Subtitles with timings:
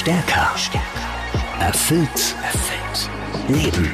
[0.00, 0.54] Stärker.
[1.60, 2.34] Erfüllt.
[2.42, 3.10] Erfüllt.
[3.48, 3.92] Leben.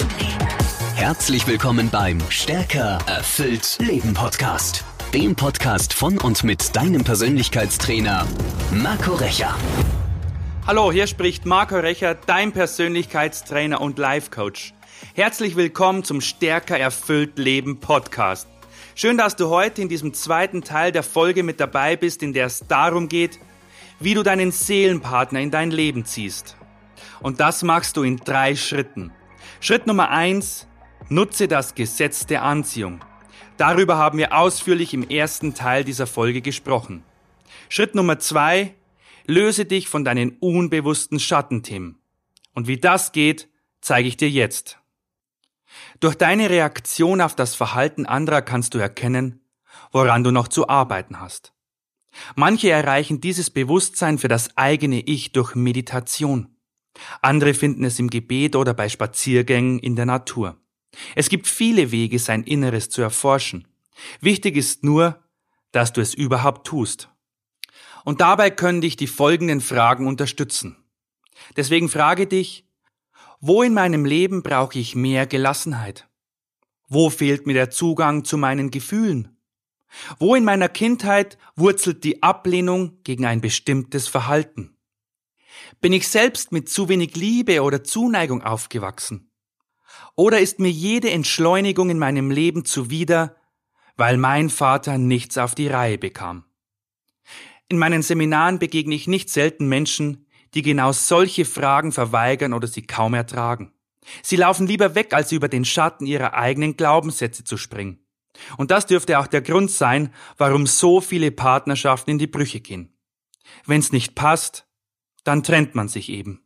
[0.95, 2.99] Herzlich willkommen beim Stärker.
[3.09, 3.77] Erfüllt.
[3.81, 4.85] Leben Podcast.
[5.13, 8.25] Dem Podcast von und mit deinem Persönlichkeitstrainer
[8.71, 9.53] Marco Recher.
[10.65, 14.75] Hallo, hier spricht Marco Recher, dein Persönlichkeitstrainer und Life Coach.
[15.17, 18.47] Herzlich willkommen zum Stärker erfüllt Leben Podcast.
[18.95, 22.47] Schön, dass du heute in diesem zweiten Teil der Folge mit dabei bist, in der
[22.47, 23.41] es darum geht,
[23.99, 26.57] wie du deinen Seelenpartner in dein Leben ziehst.
[27.21, 29.13] Und das machst du in drei Schritten.
[29.61, 30.67] Schritt Nummer eins:
[31.09, 33.01] Nutze das Gesetz der Anziehung.
[33.57, 37.05] Darüber haben wir ausführlich im ersten Teil dieser Folge gesprochen.
[37.69, 38.75] Schritt Nummer zwei:
[39.27, 41.99] Löse dich von deinen unbewussten Schattenthemen.
[42.55, 43.49] Und wie das geht,
[43.81, 44.79] zeige ich dir jetzt.
[46.01, 49.41] Durch deine Reaktion auf das Verhalten anderer kannst du erkennen,
[49.91, 51.53] woran du noch zu arbeiten hast.
[52.35, 56.57] Manche erreichen dieses Bewusstsein für das eigene Ich durch Meditation.
[57.23, 60.57] Andere finden es im Gebet oder bei Spaziergängen in der Natur.
[61.15, 63.69] Es gibt viele Wege, sein Inneres zu erforschen.
[64.21, 65.23] Wichtig ist nur,
[65.73, 67.11] dass du es überhaupt tust.
[68.05, 70.77] Und dabei können dich die folgenden Fragen unterstützen.
[71.57, 72.67] Deswegen frage dich,
[73.41, 76.09] wo in meinem Leben brauche ich mehr Gelassenheit?
[76.89, 79.36] Wo fehlt mir der Zugang zu meinen Gefühlen?
[80.19, 84.77] Wo in meiner Kindheit wurzelt die Ablehnung gegen ein bestimmtes Verhalten?
[85.81, 89.31] Bin ich selbst mit zu wenig Liebe oder Zuneigung aufgewachsen?
[90.15, 93.37] Oder ist mir jede Entschleunigung in meinem Leben zuwider,
[93.97, 96.45] weil mein Vater nichts auf die Reihe bekam?
[97.69, 102.83] In meinen Seminaren begegne ich nicht selten Menschen, die genau solche Fragen verweigern oder sie
[102.83, 103.73] kaum ertragen.
[104.23, 108.06] Sie laufen lieber weg, als über den Schatten ihrer eigenen Glaubenssätze zu springen.
[108.57, 112.97] Und das dürfte auch der Grund sein, warum so viele Partnerschaften in die Brüche gehen.
[113.65, 114.67] Wenn's nicht passt,
[115.25, 116.43] dann trennt man sich eben.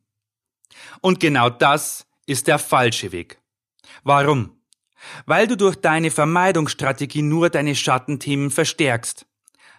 [1.01, 3.41] Und genau das ist der falsche Weg.
[4.05, 4.63] Warum?
[5.27, 9.27] Weil du durch deine Vermeidungsstrategie nur deine Schattenthemen verstärkst.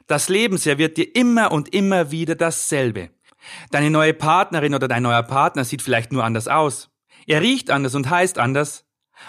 [0.08, 3.12] Das Leben serviert dir immer und immer wieder dasselbe.
[3.70, 6.90] Deine neue Partnerin oder dein neuer Partner sieht vielleicht nur anders aus.
[7.28, 8.86] Er riecht anders und heißt anders,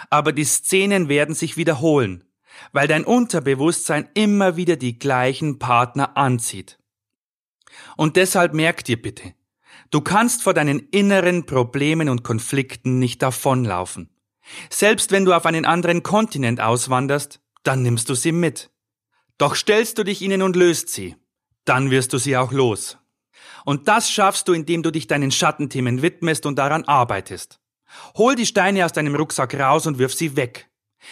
[0.09, 2.23] aber die Szenen werden sich wiederholen
[2.71, 6.79] weil dein Unterbewusstsein immer wieder die gleichen Partner anzieht.
[7.97, 9.33] Und deshalb merk dir bitte,
[9.91, 14.09] du kannst vor deinen inneren Problemen und Konflikten nicht davonlaufen.
[14.69, 18.71] Selbst wenn du auf einen anderen Kontinent auswanderst, dann nimmst du sie mit.
[19.37, 21.15] Doch stellst du dich ihnen und löst sie,
[21.65, 22.97] dann wirst du sie auch los.
[23.65, 27.59] Und das schaffst du, indem du dich deinen Schattenthemen widmest und daran arbeitest.
[28.17, 30.69] Hol die Steine aus deinem Rucksack raus und wirf sie weg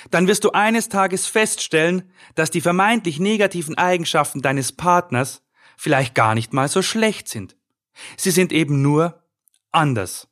[0.10, 5.44] dann wirst du eines Tages feststellen, dass die vermeintlich negativen Eigenschaften deines Partners
[5.78, 7.56] vielleicht gar nicht mal so schlecht sind.
[8.18, 9.24] Sie sind eben nur
[9.72, 10.28] anders.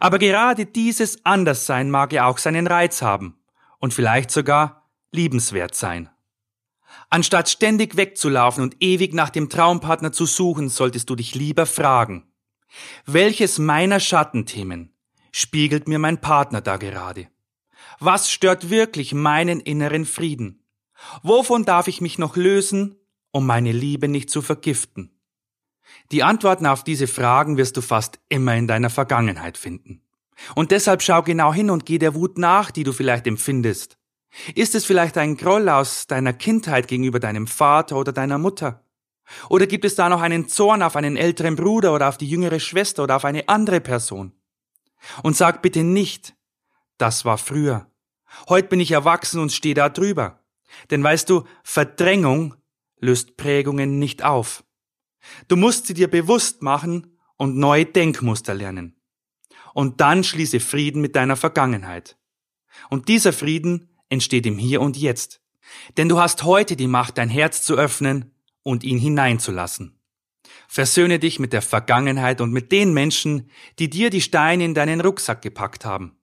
[0.00, 3.38] Aber gerade dieses Anderssein mag ja auch seinen Reiz haben
[3.78, 6.10] und vielleicht sogar liebenswert sein.
[7.10, 12.30] Anstatt ständig wegzulaufen und ewig nach dem Traumpartner zu suchen, solltest du dich lieber fragen,
[13.06, 14.92] welches meiner Schattenthemen
[15.32, 17.28] spiegelt mir mein Partner da gerade?
[18.00, 20.64] Was stört wirklich meinen inneren Frieden?
[21.22, 22.96] Wovon darf ich mich noch lösen,
[23.32, 25.18] um meine Liebe nicht zu vergiften?
[26.12, 30.02] Die Antworten auf diese Fragen wirst du fast immer in deiner Vergangenheit finden.
[30.54, 33.98] Und deshalb schau genau hin und geh der Wut nach, die du vielleicht empfindest.
[34.54, 38.84] Ist es vielleicht ein Groll aus deiner Kindheit gegenüber deinem Vater oder deiner Mutter?
[39.48, 42.60] Oder gibt es da noch einen Zorn auf einen älteren Bruder oder auf die jüngere
[42.60, 44.32] Schwester oder auf eine andere Person?
[45.22, 46.34] Und sag bitte nicht,
[46.98, 47.87] das war früher.
[48.48, 50.44] Heute bin ich erwachsen und stehe da drüber.
[50.90, 52.54] Denn weißt du, Verdrängung
[53.00, 54.64] löst Prägungen nicht auf.
[55.48, 58.96] Du musst sie dir bewusst machen und neue Denkmuster lernen.
[59.74, 62.16] Und dann schließe Frieden mit deiner Vergangenheit.
[62.90, 65.40] Und dieser Frieden entsteht im Hier und Jetzt.
[65.96, 69.98] Denn du hast heute die Macht, dein Herz zu öffnen und ihn hineinzulassen.
[70.66, 75.00] Versöhne dich mit der Vergangenheit und mit den Menschen, die dir die Steine in deinen
[75.00, 76.17] Rucksack gepackt haben.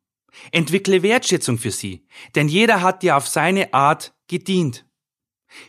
[0.51, 4.85] Entwickle Wertschätzung für sie, denn jeder hat dir auf seine Art gedient.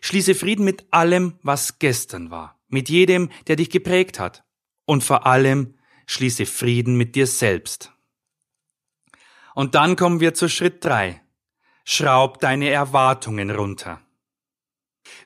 [0.01, 4.45] Schließe Frieden mit allem, was gestern war, mit jedem, der dich geprägt hat.
[4.85, 5.75] Und vor allem
[6.07, 7.93] schließe Frieden mit dir selbst.
[9.55, 11.23] Und dann kommen wir zu Schritt drei.
[11.85, 14.03] Schraub deine Erwartungen runter.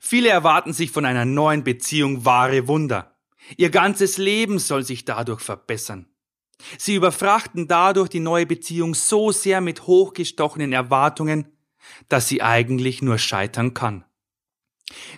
[0.00, 3.16] Viele erwarten sich von einer neuen Beziehung wahre Wunder.
[3.56, 6.09] Ihr ganzes Leben soll sich dadurch verbessern.
[6.78, 11.48] Sie überfrachten dadurch die neue Beziehung so sehr mit hochgestochenen Erwartungen,
[12.08, 14.04] dass sie eigentlich nur scheitern kann.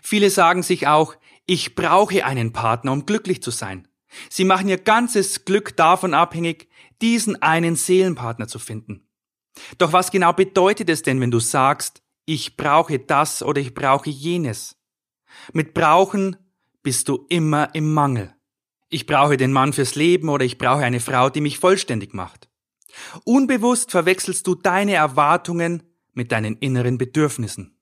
[0.03, 1.17] Viele sagen sich auch,
[1.47, 3.89] ich brauche einen Partner, um glücklich zu sein.
[4.31, 6.69] Sie machen ihr ganzes Glück davon abhängig,
[7.01, 9.09] diesen einen Seelenpartner zu finden.
[9.79, 14.11] Doch was genau bedeutet es denn, wenn du sagst, ich brauche das oder ich brauche
[14.11, 14.77] jenes?
[15.53, 16.37] Mit brauchen
[16.83, 18.35] bist du immer im Mangel.
[18.93, 22.51] Ich brauche den Mann fürs Leben oder ich brauche eine Frau, die mich vollständig macht.
[23.25, 27.79] Unbewusst verwechselst du deine Erwartungen mit deinen inneren Bedürfnissen.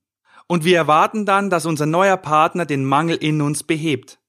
[0.46, 4.20] Und wir erwarten dann, dass unser neuer Partner den Mangel in uns behebt.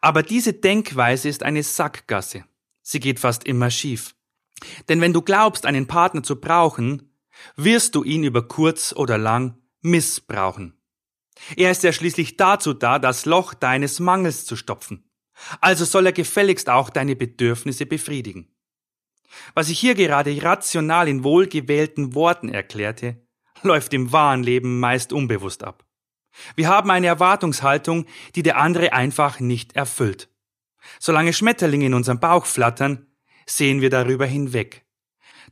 [0.00, 2.44] Aber diese Denkweise ist eine Sackgasse.
[2.82, 4.16] Sie geht fast immer schief.
[4.88, 7.14] Denn wenn du glaubst, einen Partner zu brauchen,
[7.54, 10.80] wirst du ihn über kurz oder lang missbrauchen.
[11.54, 15.07] Er ist ja schließlich dazu da, das Loch deines Mangels zu stopfen.
[15.60, 18.48] Also soll er gefälligst auch deine Bedürfnisse befriedigen.
[19.54, 23.22] Was ich hier gerade rational in wohlgewählten Worten erklärte,
[23.62, 25.84] läuft im wahren Leben meist unbewusst ab.
[26.54, 30.28] Wir haben eine Erwartungshaltung, die der andere einfach nicht erfüllt.
[31.00, 33.06] Solange Schmetterlinge in unserem Bauch flattern,
[33.46, 34.84] sehen wir darüber hinweg.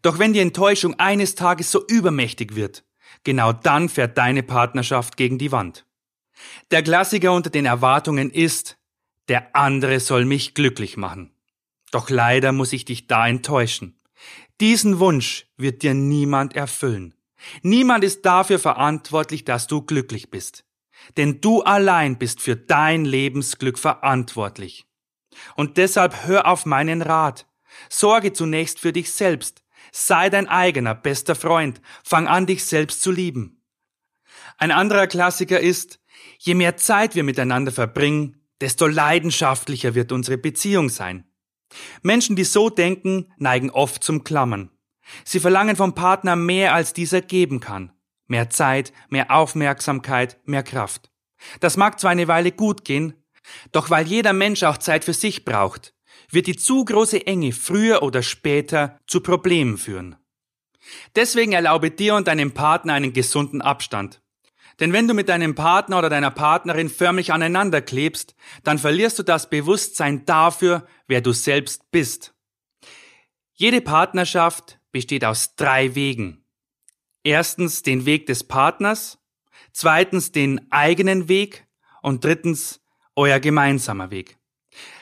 [0.03, 2.85] Doch wenn die Enttäuschung eines Tages so übermächtig wird,
[3.25, 5.87] genau dann fährt deine Partnerschaft gegen die Wand.
[6.71, 8.79] Der Klassiker unter den Erwartungen ist,
[9.29, 11.33] der andere soll mich glücklich machen.
[11.91, 13.99] Doch leider muss ich dich da enttäuschen.
[14.61, 17.15] Diesen Wunsch wird dir niemand erfüllen.
[17.63, 20.65] Niemand ist dafür verantwortlich, dass du glücklich bist.
[21.17, 24.87] Denn du allein bist für dein Lebensglück verantwortlich.
[25.55, 27.47] Und deshalb hör auf meinen Rat.
[27.91, 29.63] Sorge zunächst für dich selbst.
[29.93, 31.81] Sei dein eigener bester Freund.
[32.03, 33.63] Fang an, dich selbst zu lieben.
[34.59, 36.01] Ein anderer Klassiker ist,
[36.39, 41.25] je mehr Zeit wir miteinander verbringen, desto leidenschaftlicher wird unsere Beziehung sein.
[42.03, 44.71] Menschen, die so denken, neigen oft zum Klammern.
[45.25, 47.93] Sie verlangen vom Partner mehr, als dieser geben kann.
[48.27, 51.11] Mehr Zeit, mehr Aufmerksamkeit, mehr Kraft.
[51.61, 53.15] Das mag zwar eine Weile gut gehen,
[53.73, 55.95] doch weil jeder Mensch auch Zeit für sich braucht,
[56.31, 60.17] wird die zu große Enge früher oder später zu Problemen führen.
[61.15, 64.23] Deswegen erlaube dir und deinem Partner einen gesunden Abstand.
[64.81, 69.23] Denn wenn du mit deinem Partner oder deiner Partnerin förmlich aneinander klebst, dann verlierst du
[69.23, 72.35] das Bewusstsein dafür, wer du selbst bist.
[73.55, 76.45] Jede Partnerschaft besteht aus drei Wegen.
[77.23, 79.19] Erstens den Weg des Partners,
[79.73, 81.67] zweitens den eigenen Weg
[82.03, 82.81] und drittens
[83.15, 84.39] euer gemeinsamer Weg.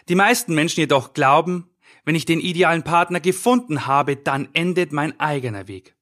[0.09, 1.69] Die meisten Menschen jedoch glauben,
[2.05, 5.97] wenn ich den idealen Partner gefunden habe, dann endet mein eigener Weg.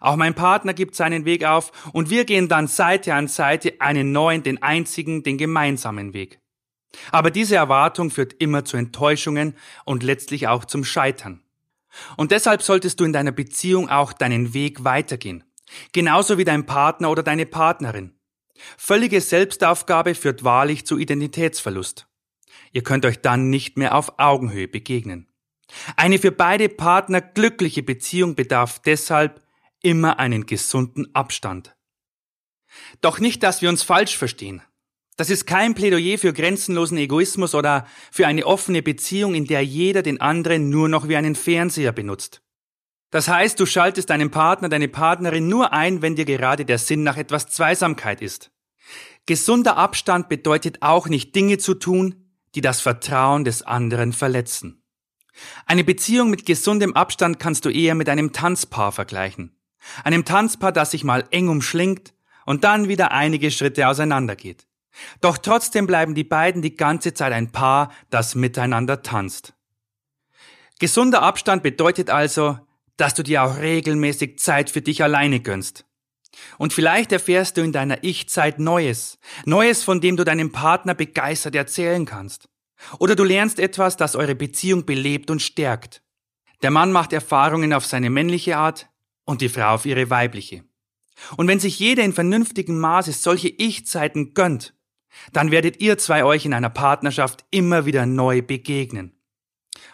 [0.00, 4.12] Auch mein Partner gibt seinen Weg auf und wir gehen dann Seite an Seite einen
[4.12, 6.40] neuen, den einzigen, den gemeinsamen Weg.
[7.12, 9.54] Aber diese Erwartung führt immer zu Enttäuschungen
[9.84, 11.42] und letztlich auch zum Scheitern.
[12.16, 15.44] Und deshalb solltest du in deiner Beziehung auch deinen Weg weitergehen.
[15.92, 18.14] Genauso wie dein Partner oder deine Partnerin.
[18.76, 22.06] Völlige Selbstaufgabe führt wahrlich zu Identitätsverlust.
[22.72, 25.28] Ihr könnt euch dann nicht mehr auf Augenhöhe begegnen.
[25.96, 29.40] Eine für beide Partner glückliche Beziehung bedarf deshalb
[29.82, 31.76] immer einen gesunden Abstand.
[33.00, 34.62] Doch nicht, dass wir uns falsch verstehen.
[35.16, 40.02] Das ist kein Plädoyer für grenzenlosen Egoismus oder für eine offene Beziehung, in der jeder
[40.02, 42.42] den anderen nur noch wie einen Fernseher benutzt.
[43.10, 47.02] Das heißt, du schaltest deinen Partner, deine Partnerin nur ein, wenn dir gerade der Sinn
[47.02, 48.52] nach etwas Zweisamkeit ist.
[49.26, 54.82] Gesunder Abstand bedeutet auch nicht Dinge zu tun, die das Vertrauen des anderen verletzen.
[55.66, 59.59] Eine Beziehung mit gesundem Abstand kannst du eher mit einem Tanzpaar vergleichen.
[60.04, 62.14] Einem Tanzpaar, das sich mal eng umschlingt
[62.46, 64.66] und dann wieder einige Schritte auseinandergeht.
[65.20, 69.54] Doch trotzdem bleiben die beiden die ganze Zeit ein Paar, das miteinander tanzt.
[70.78, 72.58] Gesunder Abstand bedeutet also,
[72.96, 75.84] dass du dir auch regelmäßig Zeit für dich alleine gönnst.
[76.58, 81.54] Und vielleicht erfährst du in deiner Ich-Zeit Neues, Neues, von dem du deinem Partner begeistert
[81.54, 82.48] erzählen kannst.
[82.98, 86.02] Oder du lernst etwas, das eure Beziehung belebt und stärkt.
[86.62, 88.89] Der Mann macht Erfahrungen auf seine männliche Art,
[89.30, 90.64] und die Frau auf ihre weibliche.
[91.36, 94.74] Und wenn sich jeder in vernünftigem Maße solche Ich-Zeiten gönnt,
[95.32, 99.12] dann werdet ihr zwei euch in einer Partnerschaft immer wieder neu begegnen.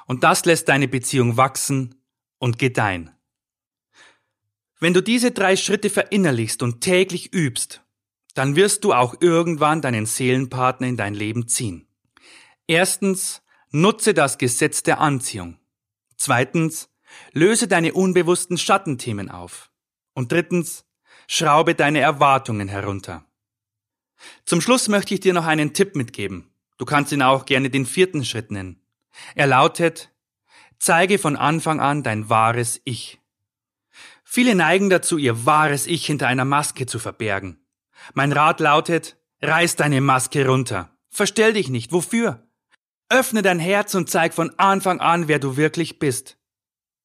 [0.07, 1.97] Und das lässt deine Beziehung wachsen
[2.38, 3.11] und gedeihen.
[4.78, 7.83] Wenn du diese drei Schritte verinnerlichst und täglich übst,
[8.35, 11.88] dann wirst du auch irgendwann deinen Seelenpartner in dein Leben ziehen.
[12.66, 15.59] Erstens, nutze das Gesetz der Anziehung.
[16.16, 16.90] Zweitens,
[17.33, 19.71] Löse deine unbewussten Schattenthemen auf.
[20.15, 20.85] Und drittens,
[21.29, 23.25] schraube deine Erwartungen herunter.
[24.45, 26.51] Zum Schluss möchte ich dir noch einen Tipp mitgeben.
[26.79, 28.81] Du kannst ihn auch gerne den vierten Schritt nennen.
[29.35, 30.11] Er lautet,
[30.79, 33.21] zeige von Anfang an dein wahres Ich.
[34.25, 37.61] Viele neigen dazu, ihr wahres Ich hinter einer Maske zu verbergen.
[38.15, 40.91] Mein Rat lautet, reiß deine Maske runter.
[41.09, 41.93] Verstell dich nicht.
[41.93, 42.47] Wofür?
[43.09, 46.37] Öffne dein Herz und zeig von Anfang an, wer du wirklich bist.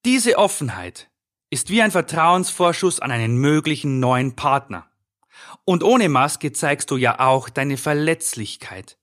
[0.03, 1.11] Diese Offenheit
[1.51, 4.89] ist wie ein Vertrauensvorschuss an einen möglichen neuen Partner.
[5.63, 8.97] Und ohne Maske zeigst du ja auch deine Verletzlichkeit.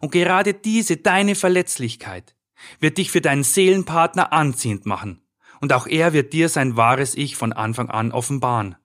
[0.00, 2.34] Und gerade diese, deine Verletzlichkeit,
[2.78, 5.22] wird dich für deinen Seelenpartner anziehend machen.
[5.60, 8.76] Und auch er wird dir sein wahres Ich von Anfang an offenbaren.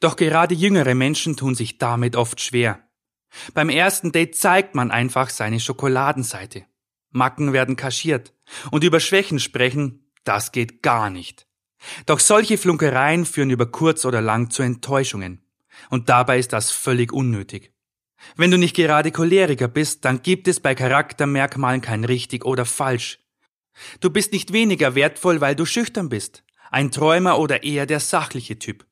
[0.00, 2.88] Doch gerade jüngere Menschen tun sich damit oft schwer.
[3.52, 6.64] Beim ersten Date zeigt man einfach seine Schokoladenseite.
[7.10, 8.32] Macken werden kaschiert.
[8.70, 11.46] Und über Schwächen sprechen, das geht gar nicht.
[12.06, 15.42] Doch solche Flunkereien führen über kurz oder lang zu Enttäuschungen.
[15.88, 17.72] Und dabei ist das völlig unnötig.
[18.36, 23.18] Wenn du nicht gerade Choleriker bist, dann gibt es bei Charaktermerkmalen kein richtig oder falsch.
[24.00, 28.58] Du bist nicht weniger wertvoll, weil du schüchtern bist, ein Träumer oder eher der sachliche
[28.58, 28.86] Typ.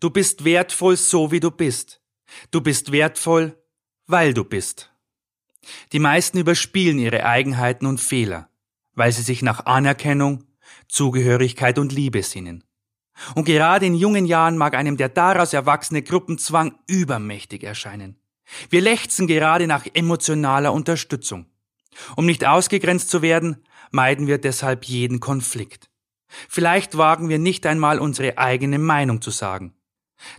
[0.00, 2.00] Du bist wertvoll so wie du bist.
[2.50, 3.56] Du bist wertvoll,
[4.06, 4.92] weil du bist.
[5.92, 8.48] Die meisten überspielen ihre Eigenheiten und Fehler,
[8.94, 10.44] weil sie sich nach Anerkennung,
[10.88, 12.64] Zugehörigkeit und Liebe sinnen.
[13.34, 18.18] Und gerade in jungen Jahren mag einem der daraus erwachsene Gruppenzwang übermächtig erscheinen.
[18.70, 21.46] Wir lechzen gerade nach emotionaler Unterstützung.
[22.16, 25.90] Um nicht ausgegrenzt zu werden, meiden wir deshalb jeden Konflikt.
[26.48, 29.74] Vielleicht wagen wir nicht einmal unsere eigene Meinung zu sagen.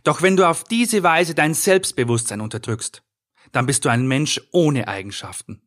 [0.03, 3.03] Doch wenn du auf diese Weise dein Selbstbewusstsein unterdrückst,
[3.51, 5.61] dann bist du ein Mensch ohne Eigenschaften.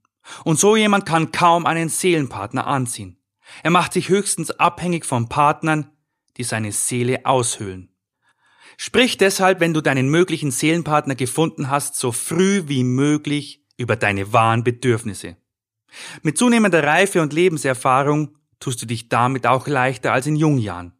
[0.44, 3.17] Und so jemand kann kaum einen Seelenpartner anziehen.
[3.62, 5.90] Er macht sich höchstens abhängig von Partnern,
[6.36, 7.94] die seine Seele aushöhlen.
[8.76, 14.32] Sprich deshalb, wenn du deinen möglichen Seelenpartner gefunden hast, so früh wie möglich über deine
[14.32, 15.36] wahren Bedürfnisse.
[16.22, 20.92] Mit zunehmender Reife und Lebenserfahrung tust du dich damit auch leichter als in jungen Jahren.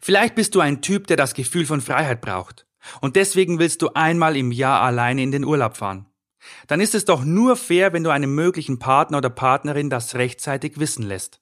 [0.00, 2.66] Vielleicht bist du ein Typ, der das Gefühl von Freiheit braucht
[3.00, 6.06] und deswegen willst du einmal im Jahr alleine in den Urlaub fahren.
[6.66, 10.78] Dann ist es doch nur fair, wenn du einem möglichen Partner oder Partnerin das rechtzeitig
[10.78, 11.40] wissen lässt.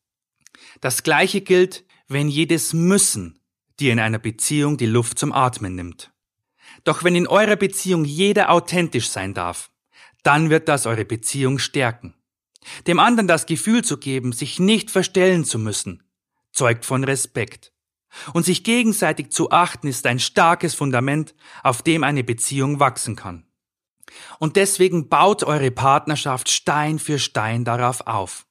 [0.81, 3.39] Das gleiche gilt, wenn jedes Müssen
[3.81, 6.13] dir in einer Beziehung die Luft zum Atmen nimmt.
[6.85, 9.71] Doch wenn in eurer Beziehung jeder authentisch sein darf,
[10.23, 12.15] dann wird das eure Beziehung stärken.
[12.87, 16.03] Dem anderen das Gefühl zu geben, sich nicht verstellen zu müssen,
[16.53, 17.73] zeugt von Respekt.
[18.33, 23.45] Und sich gegenseitig zu achten ist ein starkes Fundament, auf dem eine Beziehung wachsen kann.
[24.39, 28.47] Und deswegen baut eure Partnerschaft Stein für Stein darauf auf.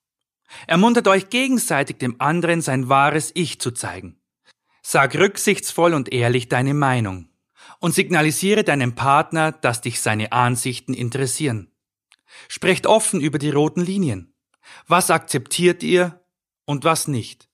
[0.68, 4.20] Ermuntert euch gegenseitig dem anderen sein wahres Ich zu zeigen.
[4.82, 7.30] Sag rücksichtsvoll und ehrlich deine Meinung.
[7.80, 11.72] Und signalisiere deinem Partner, dass dich seine Ansichten interessieren.
[12.48, 14.34] Sprecht offen über die roten Linien.
[14.88, 16.22] Was akzeptiert ihr
[16.66, 17.50] und was nicht?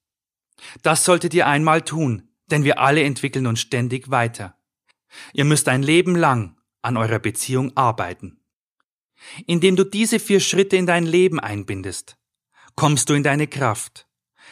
[0.81, 4.57] Das solltet ihr einmal tun, denn wir alle entwickeln uns ständig weiter.
[5.33, 8.39] Ihr müsst ein Leben lang an eurer Beziehung arbeiten.
[9.45, 12.17] Indem du diese vier Schritte in dein Leben einbindest,
[12.79, 14.07] kommst du in deine Kraft.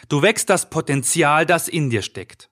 [0.10, 2.52] Du wächst das Potenzial, das in dir steckt.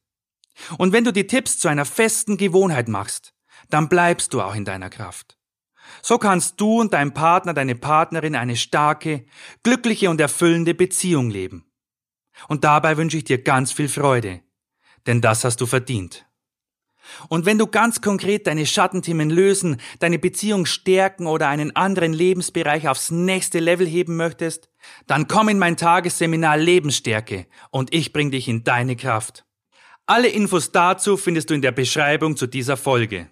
[0.78, 3.34] Und wenn du die Tipps zu einer festen Gewohnheit machst,
[3.70, 5.38] dann bleibst du auch in deiner Kraft.
[6.02, 9.26] So kannst du und dein Partner, deine Partnerin eine starke,
[9.64, 11.70] glückliche und erfüllende Beziehung leben.
[12.48, 14.44] Und dabei wünsche ich dir ganz viel Freude,
[15.08, 16.26] denn das hast du verdient.
[17.30, 22.88] Und wenn du ganz konkret deine Schattenthemen lösen, deine Beziehung stärken oder einen anderen Lebensbereich
[22.88, 24.70] aufs nächste Level heben möchtest,
[25.08, 29.46] dann komm in mein Tagesseminar Lebensstärke und ich bring dich in deine Kraft.
[30.06, 33.30] Alle Infos dazu findest du in der Beschreibung zu dieser Folge.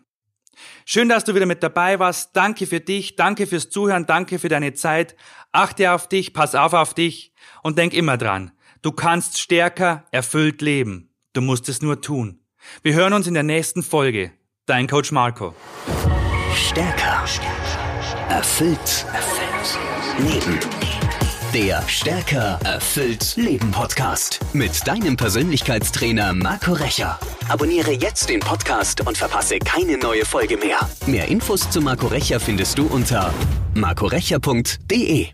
[0.85, 2.35] Schön, dass du wieder mit dabei warst.
[2.35, 5.15] Danke für dich, danke fürs Zuhören, danke für deine Zeit.
[5.51, 8.51] Achte auf dich, pass auf auf dich und denk immer dran.
[8.81, 11.13] Du kannst stärker, erfüllt leben.
[11.33, 12.42] Du musst es nur tun.
[12.81, 14.31] Wir hören uns in der nächsten Folge.
[14.65, 15.53] Dein Coach Marco.
[16.55, 17.23] Stärker.
[18.29, 19.05] Erfüllt.
[19.13, 19.77] Erfüllt.
[20.19, 20.59] Leben.
[21.53, 27.19] Der Stärker erfüllt Leben Podcast mit deinem Persönlichkeitstrainer Marco Recher.
[27.47, 30.79] Abonniere jetzt den Podcast und verpasse keine neue Folge mehr.
[31.05, 33.31] Mehr Infos zu Marco Recher findest du unter
[33.75, 35.27] marcorecher.de.